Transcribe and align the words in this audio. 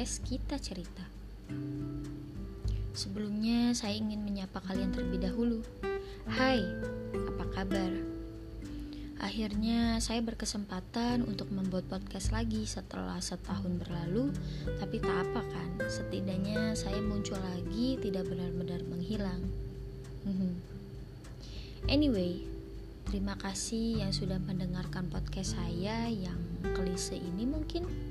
podcast 0.00 0.24
Kita 0.24 0.56
Cerita. 0.56 1.04
Sebelumnya 2.96 3.76
saya 3.76 4.00
ingin 4.00 4.24
menyapa 4.24 4.64
kalian 4.64 4.96
terlebih 4.96 5.28
dahulu. 5.28 5.60
Hai, 6.24 6.64
apa 7.12 7.44
kabar? 7.52 7.92
Akhirnya 9.20 10.00
saya 10.00 10.24
berkesempatan 10.24 11.28
untuk 11.28 11.52
membuat 11.52 11.84
podcast 11.92 12.32
lagi 12.32 12.64
setelah 12.64 13.20
setahun 13.20 13.76
berlalu, 13.76 14.32
tapi 14.80 15.04
tak 15.04 15.20
apa 15.20 15.44
kan, 15.44 15.70
setidaknya 15.84 16.72
saya 16.72 17.04
muncul 17.04 17.36
lagi 17.36 18.00
tidak 18.00 18.24
benar-benar 18.24 18.80
menghilang. 18.88 19.52
anyway, 21.92 22.40
terima 23.04 23.36
kasih 23.36 24.00
yang 24.00 24.16
sudah 24.16 24.40
mendengarkan 24.48 25.12
podcast 25.12 25.60
saya 25.60 26.08
yang 26.08 26.40
klise 26.72 27.20
ini 27.20 27.44
mungkin. 27.44 28.09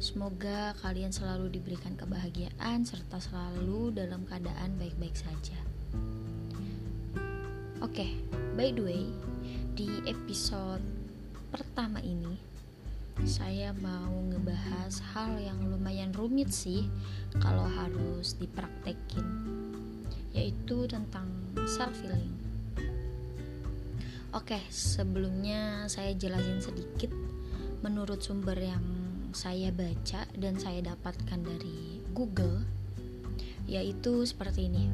Semoga 0.00 0.72
kalian 0.80 1.12
selalu 1.12 1.60
diberikan 1.60 1.92
kebahagiaan 1.92 2.88
serta 2.88 3.20
selalu 3.20 3.92
dalam 3.92 4.24
keadaan 4.24 4.80
baik-baik 4.80 5.12
saja. 5.12 5.60
Oke, 7.84 8.08
okay, 8.08 8.10
by 8.56 8.72
the 8.72 8.80
way, 8.80 9.04
di 9.76 10.00
episode 10.08 10.80
pertama 11.52 12.00
ini 12.00 12.32
saya 13.28 13.76
mau 13.76 14.08
ngebahas 14.32 15.04
hal 15.12 15.36
yang 15.36 15.68
lumayan 15.68 16.16
rumit 16.16 16.48
sih 16.48 16.88
kalau 17.36 17.68
harus 17.68 18.40
dipraktekin 18.40 19.28
yaitu 20.32 20.88
tentang 20.88 21.28
self 21.68 21.92
healing. 22.00 22.32
Oke, 24.32 24.64
sebelumnya 24.72 25.84
saya 25.92 26.16
jelasin 26.16 26.64
sedikit 26.64 27.12
menurut 27.84 28.24
sumber 28.24 28.56
yang 28.56 28.99
saya 29.32 29.70
baca 29.70 30.26
dan 30.36 30.58
saya 30.58 30.82
dapatkan 30.82 31.40
dari 31.40 32.02
Google 32.12 32.62
yaitu 33.70 34.26
seperti 34.26 34.66
ini. 34.66 34.90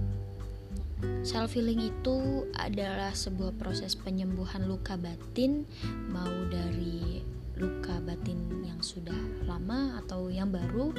Self 1.24 1.52
healing 1.52 1.92
itu 1.92 2.48
adalah 2.56 3.12
sebuah 3.12 3.56
proses 3.60 3.92
penyembuhan 3.92 4.64
luka 4.64 4.96
batin 4.96 5.68
mau 6.08 6.32
dari 6.48 7.20
luka 7.56 8.00
batin 8.04 8.64
yang 8.64 8.80
sudah 8.80 9.16
lama 9.44 10.00
atau 10.04 10.32
yang 10.32 10.48
baru. 10.52 10.92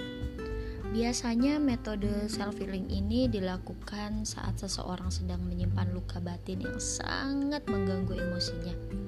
Biasanya 0.93 1.57
metode 1.57 2.29
self 2.29 2.57
healing 2.61 2.89
ini 2.89 3.25
dilakukan 3.29 4.25
saat 4.25 4.57
seseorang 4.61 5.09
sedang 5.09 5.43
menyimpan 5.45 5.93
luka 5.93 6.21
batin 6.21 6.61
yang 6.61 6.79
sangat 6.79 7.65
mengganggu 7.65 8.17
emosinya 8.17 9.06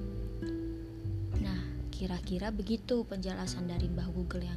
Kira-kira 2.00 2.48
begitu 2.48 3.04
penjelasan 3.04 3.68
dari 3.68 3.84
Mbah 3.92 4.08
Google 4.16 4.48
yang 4.48 4.56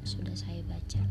sudah 0.00 0.32
saya 0.32 0.64
baca. 0.64 1.04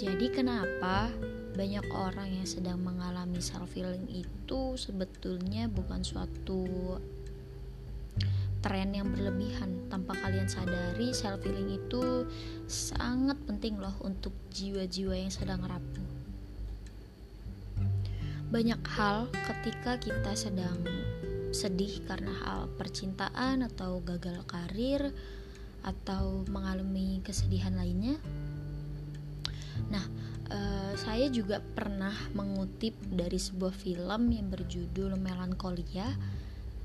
Jadi 0.00 0.32
kenapa 0.32 1.12
banyak 1.52 1.84
orang 1.92 2.40
yang 2.40 2.48
sedang 2.48 2.80
mengalami 2.80 3.36
self 3.36 3.76
healing 3.76 4.08
itu 4.08 4.80
sebetulnya 4.80 5.68
bukan 5.68 6.00
suatu 6.00 6.96
tren 8.64 8.96
yang 8.96 9.12
berlebihan 9.12 9.92
tanpa 9.92 10.16
kalian 10.24 10.48
sadari 10.48 11.12
self 11.12 11.44
healing 11.44 11.76
itu 11.76 12.24
sangat 12.64 13.36
penting 13.44 13.76
loh 13.76 13.92
untuk 14.00 14.32
jiwa-jiwa 14.56 15.20
yang 15.20 15.28
sedang 15.28 15.60
rapuh 15.64 16.08
banyak 18.50 18.82
hal 18.98 19.30
ketika 19.30 19.94
kita 19.94 20.32
sedang 20.34 20.74
sedih 21.50 22.02
karena 22.06 22.30
hal 22.46 22.70
percintaan 22.78 23.66
atau 23.66 23.98
gagal 24.02 24.42
karir 24.46 25.10
atau 25.82 26.44
mengalami 26.48 27.24
kesedihan 27.24 27.74
lainnya. 27.74 28.20
Nah, 29.90 30.04
uh, 30.52 30.92
saya 30.94 31.26
juga 31.32 31.58
pernah 31.58 32.14
mengutip 32.36 32.94
dari 33.10 33.40
sebuah 33.40 33.74
film 33.74 34.30
yang 34.30 34.46
berjudul 34.52 35.16
Melankolia 35.18 36.06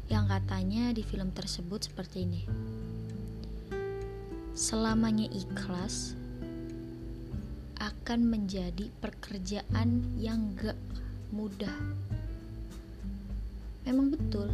yang 0.05 0.29
katanya 0.29 0.93
di 0.93 1.01
film 1.01 1.33
tersebut 1.33 1.89
seperti 1.89 2.25
ini. 2.25 2.41
Selamanya 4.55 5.27
ikhlas 5.27 6.15
akan 7.75 8.19
menjadi 8.31 8.87
pekerjaan 9.03 10.15
yang 10.15 10.55
gak 10.55 10.79
mudah 11.35 11.73
Memang 13.85 14.09
betul, 14.11 14.49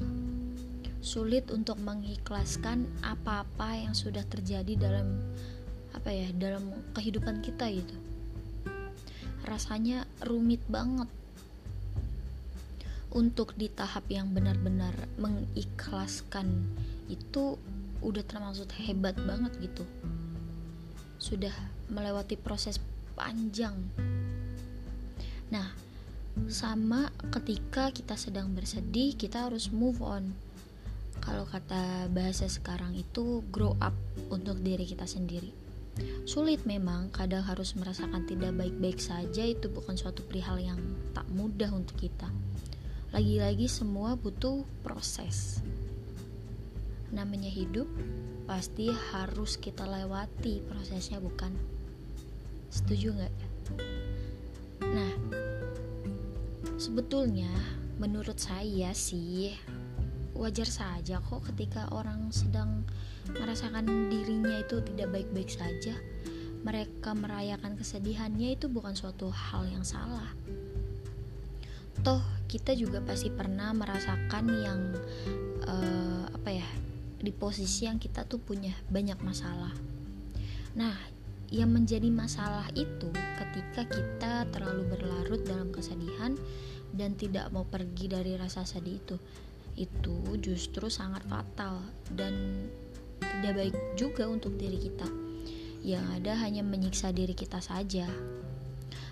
sulit 0.99 1.49
untuk 1.49 1.79
mengikhlaskan 1.81 2.85
apa-apa 3.01 3.79
yang 3.79 3.95
sudah 3.95 4.21
terjadi 4.27 4.77
dalam 4.77 5.17
apa 5.95 6.11
ya, 6.11 6.29
dalam 6.35 6.71
kehidupan 6.93 7.41
kita 7.41 7.71
gitu. 7.71 7.95
Rasanya 9.47 10.05
rumit 10.27 10.61
banget 10.67 11.09
untuk 13.11 13.51
di 13.59 13.67
tahap 13.67 14.07
yang 14.07 14.31
benar-benar 14.31 14.95
mengikhlaskan 15.19 16.63
itu 17.11 17.59
udah 17.99 18.23
termasuk 18.23 18.71
hebat 18.83 19.15
banget 19.27 19.51
gitu. 19.59 19.83
Sudah 21.19 21.53
melewati 21.91 22.39
proses 22.39 22.79
panjang. 23.13 23.75
Nah, 25.51 25.75
sama 26.47 27.11
ketika 27.31 27.91
kita 27.91 28.15
sedang 28.15 28.55
bersedih 28.55 29.15
kita 29.15 29.51
harus 29.51 29.71
move 29.71 29.99
on. 29.99 30.31
Kalau 31.21 31.45
kata 31.45 32.09
bahasa 32.09 32.49
sekarang 32.49 32.97
itu 32.97 33.45
grow 33.53 33.77
up 33.77 33.93
untuk 34.33 34.57
diri 34.63 34.89
kita 34.89 35.05
sendiri. 35.05 35.53
Sulit 36.25 36.65
memang 36.65 37.11
kadang 37.13 37.45
harus 37.45 37.75
merasakan 37.77 38.25
tidak 38.25 38.55
baik-baik 38.57 38.97
saja 38.97 39.43
itu 39.45 39.69
bukan 39.69 39.99
suatu 39.99 40.25
perihal 40.25 40.57
yang 40.57 40.79
tak 41.13 41.27
mudah 41.29 41.69
untuk 41.69 41.99
kita. 41.99 42.31
Lagi-lagi 43.11 43.67
semua 43.67 44.15
butuh 44.15 44.63
proses. 44.81 45.59
Namanya 47.11 47.51
hidup 47.51 47.85
pasti 48.47 48.87
harus 49.13 49.59
kita 49.59 49.83
lewati 49.83 50.63
prosesnya 50.63 51.19
bukan? 51.19 51.51
Setuju 52.71 53.11
nggak 53.19 53.33
Sebetulnya, 56.81 57.53
menurut 58.01 58.41
saya 58.41 58.89
sih 58.97 59.53
wajar 60.33 60.65
saja 60.65 61.21
kok 61.21 61.45
ketika 61.53 61.85
orang 61.93 62.33
sedang 62.33 62.81
merasakan 63.29 64.09
dirinya 64.09 64.65
itu 64.65 64.81
tidak 64.89 65.13
baik-baik 65.13 65.45
saja. 65.45 65.93
Mereka 66.65 67.13
merayakan 67.13 67.77
kesedihannya 67.77 68.57
itu 68.57 68.65
bukan 68.65 68.97
suatu 68.97 69.29
hal 69.29 69.69
yang 69.69 69.85
salah. 69.85 70.33
Toh 72.01 72.25
kita 72.49 72.73
juga 72.73 72.97
pasti 73.05 73.29
pernah 73.29 73.69
merasakan 73.77 74.45
yang 74.49 74.81
uh, 75.69 76.33
apa 76.33 76.49
ya 76.49 76.65
di 77.21 77.29
posisi 77.29 77.85
yang 77.85 78.01
kita 78.01 78.25
tuh 78.25 78.41
punya 78.41 78.73
banyak 78.89 79.21
masalah. 79.21 79.77
Nah, 80.73 80.97
yang 81.51 81.75
menjadi 81.75 82.07
masalah 82.07 82.65
itu 82.79 83.11
ketika 83.11 83.83
kita 83.91 84.33
terlalu 84.55 84.87
berlarut 84.95 85.43
dalam 85.43 85.67
kesedihan 85.75 86.39
dan 86.95 87.19
tidak 87.19 87.51
mau 87.51 87.67
pergi 87.67 88.07
dari 88.07 88.39
rasa 88.39 88.63
sedih 88.63 89.03
itu. 89.03 89.17
Itu 89.75 90.39
justru 90.39 90.87
sangat 90.87 91.27
fatal 91.27 91.83
dan 92.15 92.65
tidak 93.19 93.53
baik 93.59 93.75
juga 93.99 94.31
untuk 94.31 94.55
diri 94.55 94.79
kita. 94.79 95.07
Yang 95.83 96.05
ada 96.23 96.33
hanya 96.39 96.63
menyiksa 96.63 97.11
diri 97.11 97.35
kita 97.35 97.59
saja. 97.59 98.07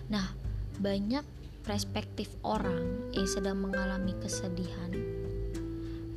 Nah 0.08 0.32
banyak 0.80 1.22
perspektif 1.60 2.32
orang 2.40 3.12
yang 3.12 3.28
sedang 3.28 3.60
mengalami 3.60 4.16
kesedihan 4.16 5.20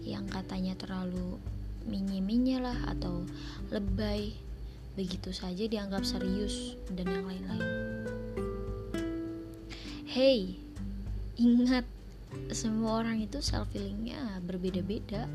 yang 0.04 0.24
katanya 0.28 0.75
terlalu 0.80 1.36
minye-minye 1.84 2.64
lah 2.64 2.75
atau 2.88 3.28
lebay 3.72 4.36
begitu 4.94 5.34
saja 5.34 5.66
dianggap 5.66 6.06
serius 6.06 6.78
dan 6.94 7.10
yang 7.10 7.25
lain-lain. 7.25 7.69
Hey, 10.06 10.62
ingat 11.42 11.90
semua 12.54 13.01
orang 13.01 13.25
itu 13.25 13.42
self 13.42 13.69
healingnya 13.74 14.38
berbeda-beda. 14.45 15.25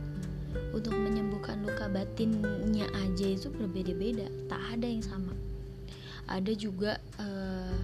Untuk 0.73 0.97
menyembuhkan 0.97 1.61
luka 1.61 1.91
batinnya 1.93 2.89
aja 2.95 3.27
itu 3.27 3.53
berbeda-beda, 3.53 4.31
tak 4.49 4.63
ada 4.79 4.87
yang 4.87 5.05
sama. 5.05 5.35
Ada 6.31 6.53
juga 6.57 6.97
uh, 7.21 7.79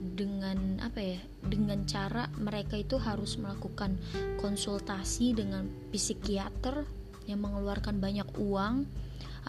dengan 0.00 0.80
apa 0.80 1.00
ya? 1.00 1.20
Dengan 1.44 1.84
cara 1.84 2.26
mereka 2.40 2.80
itu 2.80 2.96
harus 2.96 3.36
melakukan 3.36 4.00
konsultasi 4.40 5.36
dengan 5.36 5.68
psikiater 5.92 6.88
yang 7.28 7.44
mengeluarkan 7.44 8.00
banyak 8.02 8.26
uang 8.40 8.88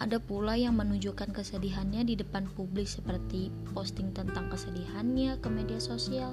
ada 0.00 0.16
pula 0.16 0.56
yang 0.56 0.78
menunjukkan 0.80 1.36
kesedihannya 1.36 2.08
di 2.08 2.14
depan 2.16 2.48
publik 2.56 2.88
seperti 2.88 3.52
posting 3.76 4.12
tentang 4.16 4.48
kesedihannya 4.48 5.36
ke 5.40 5.48
media 5.52 5.80
sosial. 5.82 6.32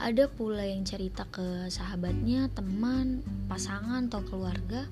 Ada 0.00 0.32
pula 0.32 0.64
yang 0.64 0.82
cerita 0.88 1.28
ke 1.28 1.68
sahabatnya, 1.68 2.48
teman, 2.56 3.20
pasangan, 3.52 4.08
atau 4.08 4.24
keluarga. 4.24 4.88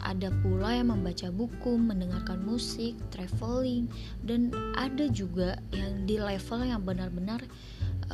ada 0.00 0.30
pula 0.30 0.78
yang 0.78 0.94
membaca 0.94 1.28
buku, 1.34 1.74
mendengarkan 1.74 2.38
musik, 2.46 2.94
traveling, 3.10 3.90
dan 4.22 4.54
ada 4.78 5.10
juga 5.10 5.58
yang 5.74 6.06
di 6.06 6.16
level 6.16 6.62
yang 6.62 6.86
benar-benar 6.86 7.42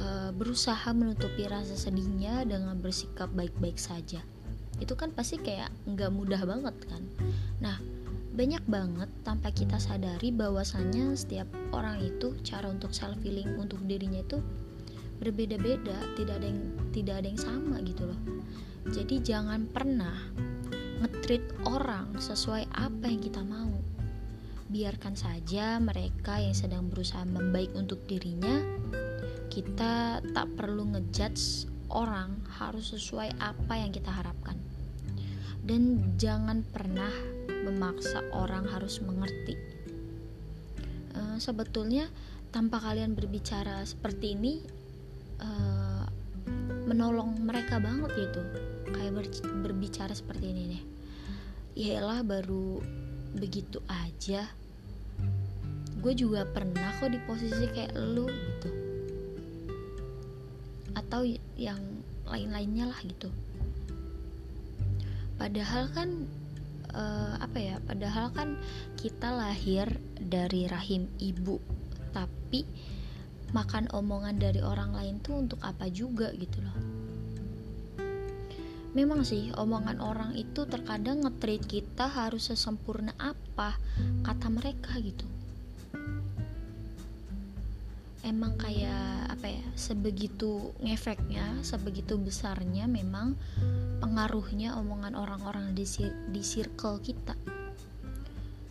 uh, 0.00 0.32
berusaha 0.32 0.88
menutupi 0.96 1.44
rasa 1.44 1.76
sedihnya 1.76 2.48
dengan 2.48 2.80
bersikap 2.80 3.28
baik-baik 3.36 3.76
saja. 3.76 4.24
Itu 4.80 4.96
kan 4.96 5.12
pasti 5.12 5.38
kayak 5.38 5.68
nggak 5.84 6.10
mudah 6.10 6.42
banget 6.42 6.74
kan. 6.88 7.04
Banyak 8.32 8.64
banget 8.64 9.12
tanpa 9.28 9.52
kita 9.52 9.76
sadari 9.76 10.32
bahwasannya 10.32 11.12
setiap 11.12 11.52
orang 11.76 12.00
itu 12.00 12.32
cara 12.40 12.72
untuk 12.72 12.96
self 12.96 13.20
healing 13.20 13.60
untuk 13.60 13.84
dirinya 13.84 14.24
itu 14.24 14.40
berbeda-beda, 15.20 16.16
tidak 16.16 16.40
ada 16.40 16.46
yang 16.48 16.60
tidak 16.96 17.14
ada 17.20 17.26
yang 17.28 17.40
sama 17.40 17.76
gitu 17.84 18.08
loh. 18.08 18.20
Jadi 18.88 19.20
jangan 19.20 19.68
pernah 19.68 20.16
ngetrit 21.04 21.44
orang 21.68 22.16
sesuai 22.16 22.72
apa 22.72 23.04
yang 23.04 23.20
kita 23.20 23.44
mau. 23.44 23.70
Biarkan 24.72 25.12
saja 25.12 25.76
mereka 25.76 26.40
yang 26.40 26.56
sedang 26.56 26.88
berusaha 26.88 27.28
membaik 27.28 27.76
untuk 27.76 28.00
dirinya. 28.08 28.64
Kita 29.52 30.24
tak 30.32 30.48
perlu 30.56 30.96
ngejudge 30.96 31.68
orang 31.92 32.40
harus 32.56 32.96
sesuai 32.96 33.36
apa 33.36 33.76
yang 33.76 33.92
kita 33.92 34.08
harapkan. 34.08 34.56
Dan 35.62 36.16
jangan 36.16 36.64
pernah 36.66 37.12
memaksa 37.62 38.22
orang 38.34 38.66
harus 38.66 38.98
mengerti. 39.00 39.54
Uh, 41.12 41.38
sebetulnya 41.38 42.10
tanpa 42.52 42.82
kalian 42.82 43.16
berbicara 43.16 43.80
seperti 43.86 44.36
ini 44.36 44.60
uh, 45.40 46.04
menolong 46.84 47.40
mereka 47.40 47.80
banget 47.80 48.12
gitu. 48.28 48.42
Kayak 48.92 49.12
ber, 49.16 49.26
berbicara 49.64 50.12
seperti 50.12 50.52
ini 50.52 50.62
nih. 50.76 50.82
Yaelah 51.72 52.20
baru 52.20 52.84
begitu 53.32 53.80
aja. 53.88 54.44
Gue 56.02 56.12
juga 56.12 56.44
pernah 56.44 56.92
kok 56.98 57.08
di 57.08 57.20
posisi 57.24 57.64
kayak 57.72 57.94
lu 57.96 58.28
gitu. 58.28 58.70
Atau 60.92 61.24
yang 61.56 61.80
lain-lainnya 62.28 62.90
lah 62.90 63.00
gitu. 63.06 63.32
Padahal 65.40 65.88
kan 65.96 66.28
uh, 66.94 67.36
apa 67.40 67.58
ya 67.58 67.76
padahal 67.84 68.32
kan 68.32 68.56
kita 68.96 69.32
lahir 69.32 69.88
dari 70.16 70.68
rahim 70.68 71.08
ibu 71.18 71.58
tapi 72.12 72.64
makan 73.52 73.88
omongan 73.92 74.40
dari 74.40 74.64
orang 74.64 74.96
lain 74.96 75.20
tuh 75.20 75.36
untuk 75.44 75.60
apa 75.60 75.88
juga 75.92 76.32
gitu 76.32 76.60
loh. 76.64 76.76
Memang 78.92 79.24
sih 79.24 79.48
omongan 79.56 80.04
orang 80.04 80.36
itu 80.36 80.68
terkadang 80.68 81.24
ngetreat 81.24 81.64
kita 81.64 82.12
harus 82.12 82.52
sesempurna 82.52 83.16
apa 83.16 83.76
kata 84.20 84.48
mereka 84.52 84.92
gitu. 85.00 85.24
Emang 88.20 88.56
kayak 88.60 89.32
apa 89.32 89.48
ya 89.48 89.64
sebegitu 89.76 90.76
ngefeknya 90.84 91.64
sebegitu 91.64 92.20
besarnya 92.20 92.84
memang 92.84 93.32
pengaruhnya 94.02 94.74
omongan 94.74 95.14
orang-orang 95.14 95.78
di, 95.78 95.86
di 96.34 96.42
circle 96.42 96.98
kita. 96.98 97.38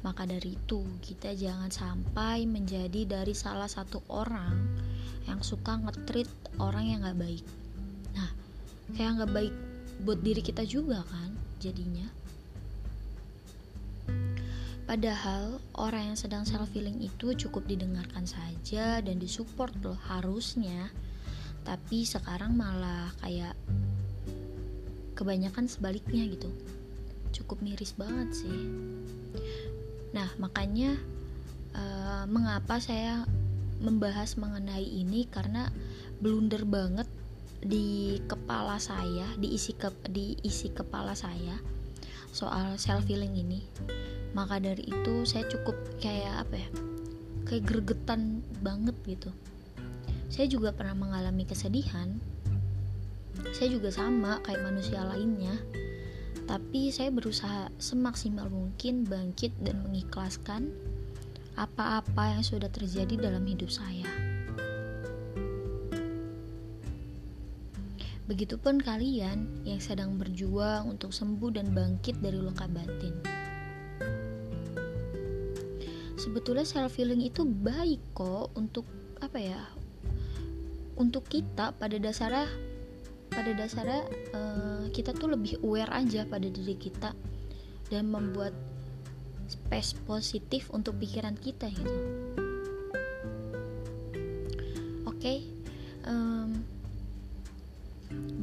Maka 0.03 0.27
dari 0.27 0.59
itu 0.59 0.83
kita 0.99 1.31
jangan 1.31 1.71
sampai 1.71 2.43
menjadi 2.43 3.07
dari 3.07 3.31
salah 3.31 3.71
satu 3.71 4.03
orang 4.11 4.59
yang 5.31 5.39
suka 5.39 5.79
ngetrit 5.79 6.27
orang 6.59 6.91
yang 6.91 6.99
gak 7.07 7.15
baik. 7.15 7.45
Nah 8.11 8.29
kayak 8.91 9.23
gak 9.23 9.31
baik 9.31 9.53
buat 10.03 10.19
diri 10.19 10.43
kita 10.43 10.67
juga 10.67 11.05
kan 11.07 11.31
jadinya. 11.63 12.11
Padahal 14.83 15.63
orang 15.79 16.11
yang 16.11 16.17
sedang 16.19 16.43
self 16.43 16.67
healing 16.75 16.99
itu 16.99 17.31
cukup 17.47 17.63
didengarkan 17.63 18.27
saja 18.27 18.99
dan 18.99 19.15
disupport 19.21 19.71
loh 19.79 19.99
harusnya. 20.11 20.91
Tapi 21.63 22.03
sekarang 22.03 22.57
malah 22.57 23.13
kayak 23.21 23.53
kebanyakan 25.21 25.69
sebaliknya 25.69 26.25
gitu. 26.25 26.49
Cukup 27.29 27.61
miris 27.61 27.93
banget 27.93 28.33
sih. 28.41 28.59
Nah, 30.17 30.33
makanya 30.41 30.97
uh, 31.77 32.25
mengapa 32.25 32.81
saya 32.81 33.29
membahas 33.77 34.33
mengenai 34.41 34.83
ini 34.83 35.29
karena 35.29 35.69
blunder 36.17 36.65
banget 36.65 37.05
di 37.61 38.17
kepala 38.25 38.81
saya, 38.81 39.29
diisi 39.37 39.77
ke 39.77 39.93
diisi 40.09 40.73
kepala 40.73 41.13
saya 41.13 41.61
soal 42.31 42.79
self 42.79 43.03
healing 43.11 43.35
ini 43.35 43.59
maka 44.31 44.63
dari 44.63 44.87
itu 44.87 45.27
saya 45.27 45.43
cukup 45.51 45.75
kayak 45.99 46.47
apa 46.47 46.55
ya 46.55 46.69
kayak 47.43 47.63
gregetan 47.67 48.39
banget 48.63 48.95
gitu 49.03 49.29
saya 50.31 50.47
juga 50.47 50.71
pernah 50.71 50.95
mengalami 50.95 51.43
kesedihan 51.43 52.15
saya 53.49 53.73
juga 53.73 53.89
sama 53.89 54.37
kayak 54.45 54.61
manusia 54.61 55.01
lainnya 55.01 55.57
tapi 56.45 56.93
saya 56.93 57.09
berusaha 57.09 57.73
semaksimal 57.81 58.51
mungkin 58.53 59.07
bangkit 59.07 59.55
dan 59.63 59.81
mengikhlaskan 59.87 60.69
apa-apa 61.57 62.37
yang 62.37 62.43
sudah 62.43 62.67
terjadi 62.71 63.29
dalam 63.29 63.43
hidup 63.43 63.71
saya. 63.71 64.07
Begitupun 68.27 68.79
kalian 68.79 69.63
yang 69.67 69.79
sedang 69.83 70.15
berjuang 70.15 70.87
untuk 70.87 71.11
sembuh 71.11 71.51
dan 71.55 71.71
bangkit 71.75 72.19
dari 72.23 72.39
luka 72.39 72.67
batin 72.67 73.41
sebetulnya 76.21 76.61
self 76.61 76.93
healing 77.01 77.25
itu 77.25 77.41
baik 77.41 77.97
kok 78.13 78.53
untuk 78.53 78.85
apa 79.25 79.41
ya 79.41 79.61
untuk 80.93 81.25
kita 81.25 81.73
pada 81.73 81.97
dasarnya 81.97 82.45
pada 83.31 83.51
dasarnya 83.55 84.03
uh, 84.35 84.83
kita 84.91 85.15
tuh 85.15 85.31
lebih 85.31 85.57
aware 85.63 85.89
aja 85.89 86.27
pada 86.27 86.45
diri 86.45 86.75
kita 86.75 87.15
dan 87.87 88.11
membuat 88.11 88.53
space 89.47 89.95
positif 90.03 90.67
untuk 90.75 90.99
pikiran 90.99 91.35
kita 91.39 91.71
gitu 91.71 91.97
oke 95.07 95.17
okay, 95.17 95.47
um, 96.05 96.61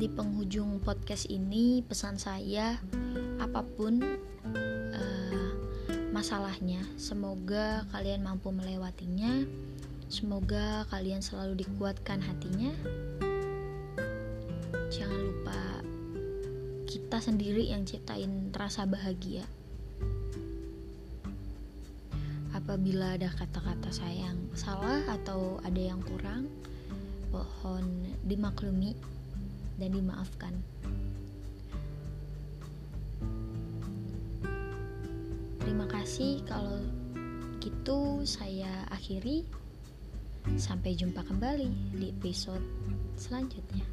di 0.00 0.08
penghujung 0.08 0.80
podcast 0.80 1.28
ini 1.28 1.84
pesan 1.84 2.16
saya 2.16 2.80
apa 3.38 3.60
pun 3.76 4.00
masalahnya. 6.18 6.82
Semoga 6.98 7.86
kalian 7.94 8.26
mampu 8.26 8.50
melewatinya. 8.50 9.46
Semoga 10.10 10.82
kalian 10.90 11.22
selalu 11.22 11.62
dikuatkan 11.62 12.18
hatinya. 12.18 12.74
Kita 16.88 17.20
sendiri 17.20 17.68
yang 17.68 17.84
ciptain 17.84 18.48
rasa 18.56 18.88
bahagia. 18.88 19.44
Apabila 22.56 23.20
ada 23.20 23.28
kata-kata 23.28 23.92
saya 23.92 24.32
yang 24.32 24.40
salah 24.56 25.04
atau 25.12 25.60
ada 25.60 25.78
yang 25.78 26.00
kurang, 26.00 26.48
mohon 27.28 28.16
dimaklumi 28.24 28.96
dan 29.76 29.92
dimaafkan. 29.92 30.56
kasih 36.08 36.40
kalau 36.48 36.80
gitu 37.60 38.24
saya 38.24 38.88
akhiri 38.88 39.44
sampai 40.56 40.96
jumpa 40.96 41.20
kembali 41.20 41.68
di 42.00 42.08
episode 42.08 42.64
selanjutnya 43.20 43.84